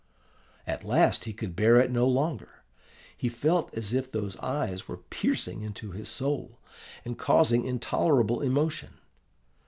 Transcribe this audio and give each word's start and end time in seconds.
At 0.65 0.83
last 0.83 1.25
he 1.25 1.31
could 1.33 1.55
bear 1.55 1.77
it 1.79 1.91
no 1.91 2.07
longer: 2.07 2.63
he 3.15 3.29
felt 3.29 3.71
as 3.75 3.93
if 3.93 4.11
these 4.11 4.35
eyes 4.37 4.87
were 4.87 4.97
piercing 4.97 5.61
into 5.61 5.91
his 5.91 6.09
soul, 6.09 6.59
and 7.05 7.19
causing 7.19 7.65
intolerable 7.65 8.41
emotion. 8.41 8.95